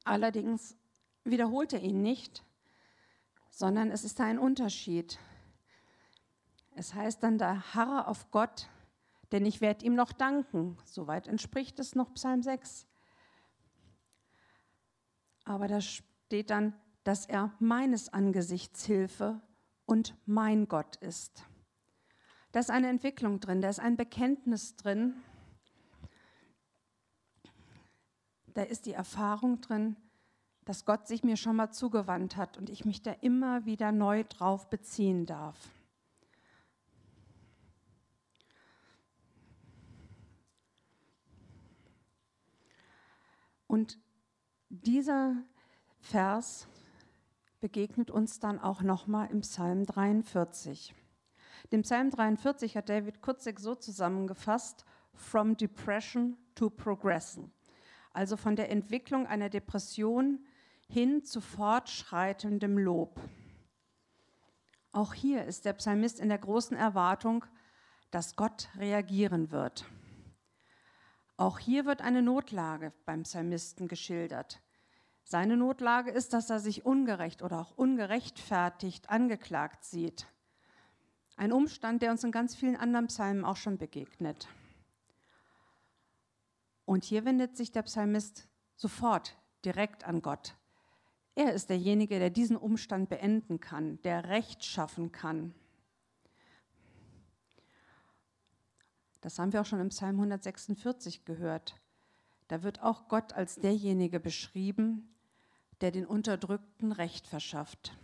[0.04, 0.76] Allerdings
[1.32, 2.44] wiederholt er ihn nicht,
[3.50, 5.20] sondern es ist ein Unterschied.
[6.76, 8.70] Es heißt dann, da harre auf Gott,
[9.32, 10.78] denn ich werde ihm noch danken.
[10.86, 12.88] Soweit entspricht es noch Psalm 6.
[15.44, 19.42] Aber da steht dann, dass er meines Angesichts Hilfe
[19.86, 21.44] und mein Gott ist.
[22.52, 25.16] Da ist eine Entwicklung drin, da ist ein Bekenntnis drin,
[28.54, 29.96] da ist die Erfahrung drin,
[30.70, 34.24] dass Gott sich mir schon mal zugewandt hat und ich mich da immer wieder neu
[34.24, 35.58] drauf beziehen darf.
[43.66, 43.98] Und
[44.70, 45.38] dieser
[46.02, 46.68] Vers
[47.62, 50.94] begegnet uns dann auch nochmal im Psalm 43.
[51.72, 57.52] Den Psalm 43 hat David Kutzig so zusammengefasst, From Depression to Progression,
[58.14, 60.46] also von der Entwicklung einer Depression
[60.90, 63.20] hin zu fortschreitendem Lob.
[64.92, 67.46] Auch hier ist der Psalmist in der großen Erwartung,
[68.10, 69.86] dass Gott reagieren wird.
[71.38, 74.62] Auch hier wird eine Notlage beim Psalmisten geschildert.
[75.24, 80.26] Seine Notlage ist, dass er sich ungerecht oder auch ungerechtfertigt angeklagt sieht.
[81.38, 84.48] Ein Umstand, der uns in ganz vielen anderen Psalmen auch schon begegnet.
[86.86, 90.56] Und hier wendet sich der Psalmist sofort direkt an Gott.
[91.40, 95.56] Er ist derjenige, der diesen Umstand beenden kann, der Recht schaffen kann.
[99.22, 101.80] Das haben wir auch schon im Psalm 146 gehört.
[102.50, 105.16] Da wird auch Gott als derjenige beschrieben,
[105.80, 107.98] der den Unterdrückten Recht verschafft.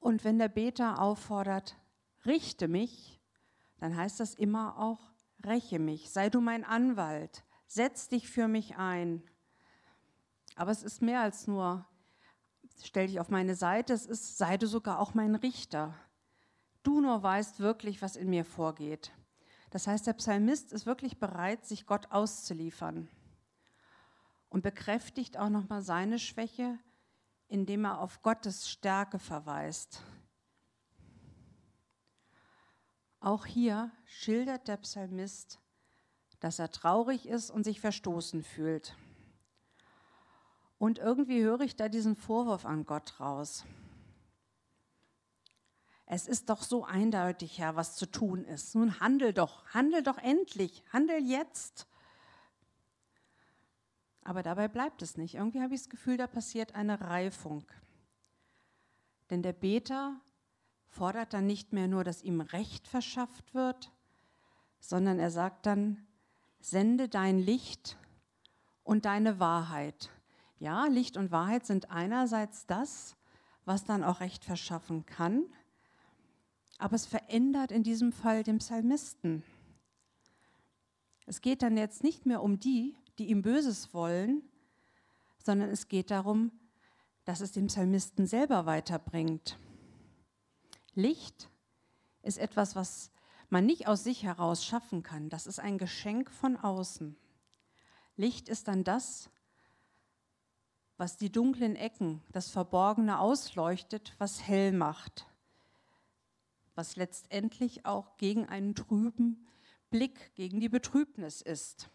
[0.00, 1.76] Und wenn der Beter auffordert,
[2.24, 3.20] richte mich,
[3.76, 5.12] dann heißt das immer auch,
[5.44, 9.22] räche mich, sei du mein Anwalt, setz dich für mich ein.
[10.54, 11.86] Aber es ist mehr als nur,
[12.82, 15.94] stell dich auf meine Seite, es ist, sei du sogar auch mein Richter.
[16.82, 19.12] Du nur weißt wirklich, was in mir vorgeht.
[19.70, 23.08] Das heißt, der Psalmist ist wirklich bereit, sich Gott auszuliefern
[24.48, 26.78] und bekräftigt auch nochmal seine Schwäche,
[27.48, 30.00] indem er auf Gottes Stärke verweist.
[33.18, 35.58] Auch hier schildert der Psalmist,
[36.38, 38.94] dass er traurig ist und sich verstoßen fühlt.
[40.78, 43.64] Und irgendwie höre ich da diesen Vorwurf an Gott raus.
[46.06, 48.74] Es ist doch so eindeutig, Herr, was zu tun ist.
[48.74, 51.86] Nun handel doch, handel doch endlich, handel jetzt.
[54.22, 55.34] Aber dabei bleibt es nicht.
[55.34, 57.64] Irgendwie habe ich das Gefühl, da passiert eine Reifung.
[59.30, 60.20] Denn der Beter
[60.88, 63.90] fordert dann nicht mehr nur, dass ihm Recht verschafft wird,
[64.80, 66.06] sondern er sagt dann,
[66.60, 67.96] sende dein Licht
[68.82, 70.10] und deine Wahrheit.
[70.58, 73.16] Ja, Licht und Wahrheit sind einerseits das,
[73.64, 75.44] was dann auch Recht verschaffen kann,
[76.78, 79.42] aber es verändert in diesem Fall den Psalmisten.
[81.26, 84.42] Es geht dann jetzt nicht mehr um die, die ihm Böses wollen,
[85.38, 86.52] sondern es geht darum,
[87.24, 89.58] dass es den Psalmisten selber weiterbringt.
[90.94, 91.48] Licht
[92.22, 93.10] ist etwas, was
[93.48, 95.28] man nicht aus sich heraus schaffen kann.
[95.28, 97.16] Das ist ein Geschenk von außen.
[98.16, 99.30] Licht ist dann das,
[100.96, 105.26] was die dunklen Ecken, das Verborgene ausleuchtet, was hell macht,
[106.74, 109.46] was letztendlich auch gegen einen trüben
[109.90, 111.88] Blick, gegen die Betrübnis ist.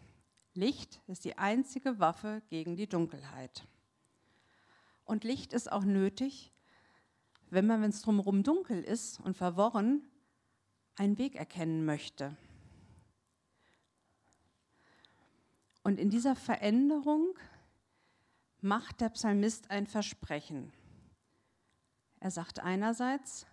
[0.54, 3.66] Licht ist die einzige Waffe gegen die Dunkelheit.
[5.06, 6.52] Und Licht ist auch nötig,
[7.50, 10.08] wenn man, wenn es drumherum dunkel ist und verworren,
[10.96, 12.36] einen Weg erkennen möchte.
[15.84, 17.34] Und in dieser Veränderung
[18.62, 20.72] macht der Psalmist ein Versprechen.
[22.20, 23.46] Er sagt einerseits,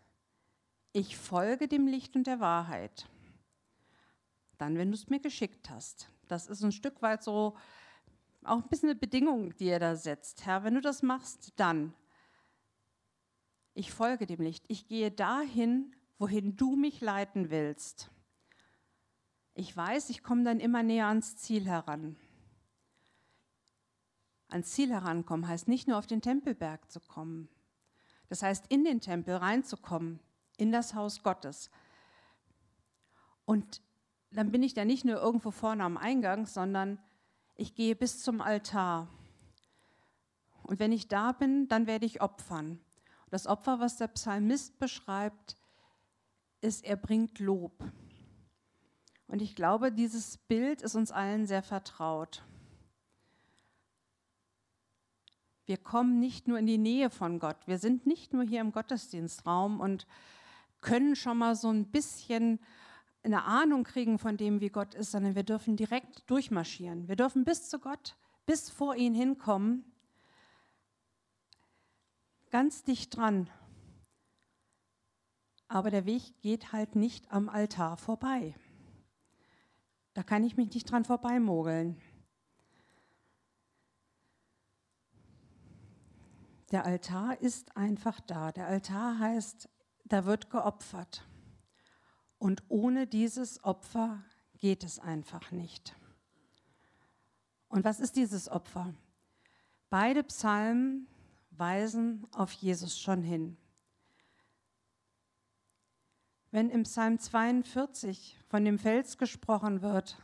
[0.92, 3.08] ich folge dem Licht und der Wahrheit.
[4.58, 6.08] Dann, wenn du es mir geschickt hast.
[6.26, 7.56] Das ist ein Stück weit so
[8.46, 10.46] auch ein bisschen eine Bedingung, die er da setzt.
[10.46, 11.92] Herr, wenn du das machst, dann.
[13.74, 14.64] Ich folge dem Licht.
[14.68, 18.10] Ich gehe dahin, wohin du mich leiten willst.
[19.54, 22.16] Ich weiß, ich komme dann immer näher ans Ziel heran.
[24.56, 27.50] Ans Ziel herankommen heißt nicht nur auf den Tempelberg zu kommen.
[28.30, 30.18] Das heißt, in den Tempel reinzukommen,
[30.56, 31.70] in das Haus Gottes.
[33.44, 33.82] Und
[34.30, 36.98] dann bin ich da nicht nur irgendwo vorne am Eingang, sondern
[37.54, 39.08] ich gehe bis zum Altar.
[40.62, 42.80] Und wenn ich da bin, dann werde ich opfern.
[43.28, 45.58] Das Opfer, was der Psalmist beschreibt,
[46.62, 47.84] ist, er bringt Lob.
[49.26, 52.42] Und ich glaube, dieses Bild ist uns allen sehr vertraut.
[55.66, 58.72] Wir kommen nicht nur in die Nähe von Gott, wir sind nicht nur hier im
[58.72, 60.06] Gottesdienstraum und
[60.80, 62.60] können schon mal so ein bisschen
[63.24, 67.08] eine Ahnung kriegen von dem, wie Gott ist, sondern wir dürfen direkt durchmarschieren.
[67.08, 69.84] Wir dürfen bis zu Gott, bis vor ihn hinkommen,
[72.50, 73.50] ganz dicht dran.
[75.66, 78.54] Aber der Weg geht halt nicht am Altar vorbei.
[80.14, 82.00] Da kann ich mich nicht dran vorbeimogeln.
[86.76, 88.52] Der Altar ist einfach da.
[88.52, 89.66] Der Altar heißt,
[90.04, 91.26] da wird geopfert.
[92.36, 94.22] Und ohne dieses Opfer
[94.58, 95.96] geht es einfach nicht.
[97.68, 98.92] Und was ist dieses Opfer?
[99.88, 101.06] Beide Psalmen
[101.50, 103.56] weisen auf Jesus schon hin.
[106.50, 110.22] Wenn im Psalm 42 von dem Fels gesprochen wird,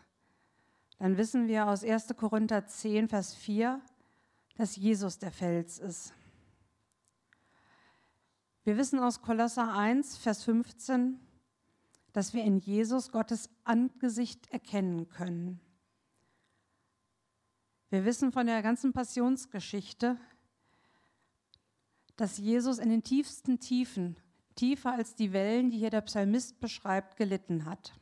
[0.99, 2.09] dann wissen wir aus 1.
[2.15, 3.81] Korinther 10, Vers 4,
[4.57, 6.13] dass Jesus der Fels ist.
[8.65, 11.19] Wir wissen aus Kolosser 1, Vers 15,
[12.13, 15.61] dass wir in Jesus Gottes Angesicht erkennen können.
[17.91, 20.17] Wir wissen von der ganzen Passionsgeschichte,
[22.15, 24.17] dass Jesus in den tiefsten Tiefen,
[24.55, 27.93] tiefer als die Wellen, die hier der Psalmist beschreibt, gelitten hat.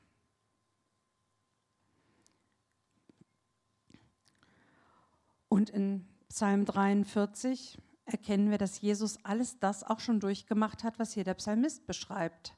[5.48, 7.78] Und in Psalm 43
[8.12, 12.54] erkennen wir, dass Jesus alles das auch schon durchgemacht hat, was hier der Psalmist beschreibt.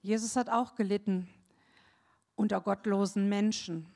[0.00, 1.28] Jesus hat auch gelitten
[2.34, 3.86] unter gottlosen Menschen.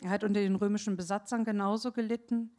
[0.00, 2.50] Er hat unter den römischen Besatzern genauso gelitten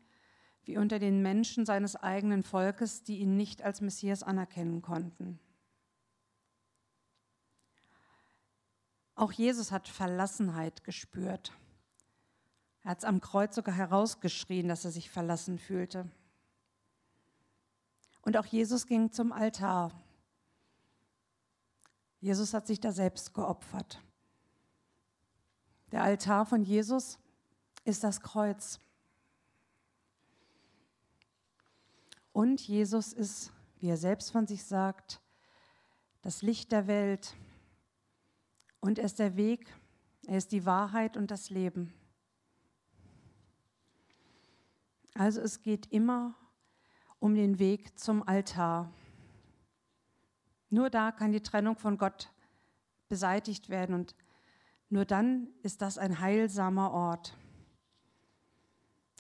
[0.64, 5.40] wie unter den Menschen seines eigenen Volkes, die ihn nicht als Messias anerkennen konnten.
[9.16, 11.54] Auch Jesus hat Verlassenheit gespürt.
[12.88, 16.10] Er hat es am Kreuz sogar herausgeschrien, dass er sich verlassen fühlte.
[18.22, 19.92] Und auch Jesus ging zum Altar
[22.20, 24.02] Jesus hat sich da selbst geopfert.
[25.92, 27.20] Der Altar von Jesus
[27.84, 28.80] ist das Kreuz.
[32.34, 35.22] Und Jesus ist, wie er selbst von sich sagt,
[36.22, 37.36] das Licht der Welt.
[38.80, 39.74] Und er ist der Weg,
[40.26, 41.94] er ist die Wahrheit und das Leben.
[45.18, 46.36] Also es geht immer
[47.20, 48.94] um den Weg zum Altar.
[50.70, 52.32] Nur da kann die Trennung von Gott
[53.10, 54.16] beseitigt werden und
[54.90, 57.36] nur dann ist das ein heilsamer Ort.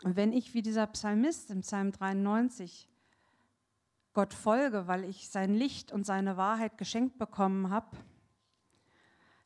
[0.03, 2.87] Und wenn ich wie dieser Psalmist im Psalm 93
[4.13, 7.97] Gott folge, weil ich sein Licht und seine Wahrheit geschenkt bekommen habe,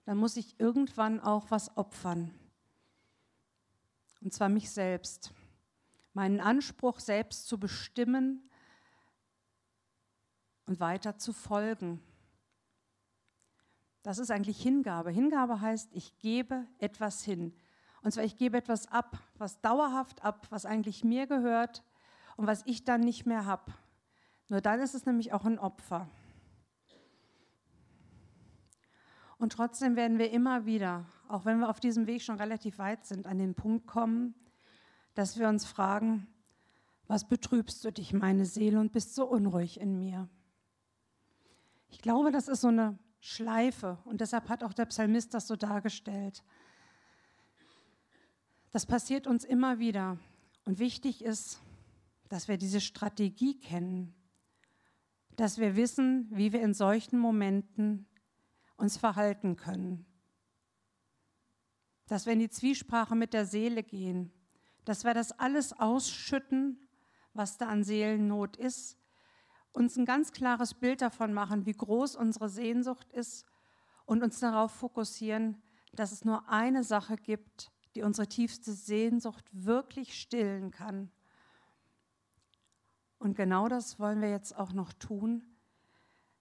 [0.06, 2.34] dann muss ich irgendwann auch was opfern.
[4.22, 5.34] Und zwar mich selbst.
[6.14, 8.50] Meinen Anspruch selbst zu bestimmen,
[10.72, 12.02] und weiter zu folgen.
[14.04, 15.12] Das ist eigentlich Hingabe.
[15.12, 17.54] Hingabe heißt, ich gebe etwas hin.
[18.02, 21.84] Und zwar, ich gebe etwas ab, was dauerhaft ab, was eigentlich mir gehört
[22.38, 23.74] und was ich dann nicht mehr habe.
[24.48, 26.10] Nur dann ist es nämlich auch ein Opfer.
[29.38, 33.06] Und trotzdem werden wir immer wieder, auch wenn wir auf diesem Weg schon relativ weit
[33.06, 34.36] sind, an den Punkt kommen,
[35.14, 36.28] dass wir uns fragen,
[37.08, 40.30] was betrübst du dich, meine Seele, und bist so unruhig in mir?
[41.90, 45.56] Ich glaube, das ist so eine Schleife und deshalb hat auch der Psalmist das so
[45.56, 46.44] dargestellt.
[48.72, 50.18] Das passiert uns immer wieder
[50.66, 51.62] und wichtig ist,
[52.30, 54.16] dass wir diese Strategie kennen,
[55.36, 58.08] dass wir wissen, wie wir in solchen Momenten
[58.78, 60.06] uns verhalten können,
[62.08, 64.32] dass wir in die Zwiesprache mit der Seele gehen,
[64.86, 66.78] dass wir das alles ausschütten,
[67.34, 68.98] was da an Seelennot ist,
[69.74, 73.46] uns ein ganz klares Bild davon machen, wie groß unsere Sehnsucht ist
[74.06, 75.62] und uns darauf fokussieren,
[75.94, 81.12] dass es nur eine Sache gibt, die unsere tiefste Sehnsucht wirklich stillen kann.
[83.18, 85.44] Und genau das wollen wir jetzt auch noch tun,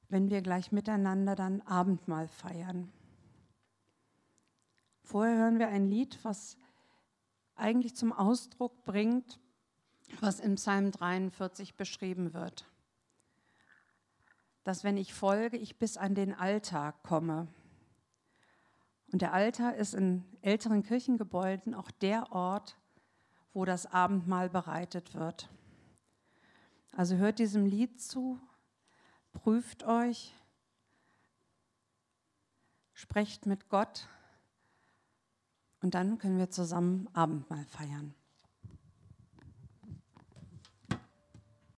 [0.09, 2.93] wenn wir gleich miteinander dann Abendmahl feiern.
[5.03, 6.57] Vorher hören wir ein Lied, was
[7.61, 9.39] eigentlich zum Ausdruck bringt,
[10.21, 12.67] was in Psalm 43 beschrieben wird.
[14.65, 17.49] Dass wenn ich folge, ich bis an den Alltag komme.
[19.13, 22.77] Und der Altar ist in älteren Kirchengebäuden auch der Ort,
[23.53, 25.49] wo das Abendmahl bereitet wird.
[26.93, 28.41] Also hört diesem Lied zu,
[29.33, 30.35] prüft euch,
[32.93, 34.09] sprecht mit Gott
[35.83, 38.15] und dann können wir zusammen Abendmahl feiern.